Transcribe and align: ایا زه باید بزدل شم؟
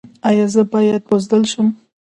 ایا 0.29 0.45
زه 0.53 0.61
باید 0.73 1.01
بزدل 1.09 1.43
شم؟ 1.51 1.67